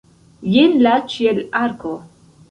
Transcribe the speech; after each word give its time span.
Jen 0.53 0.71
la 0.85 0.93
ĉielarko! 1.15 1.93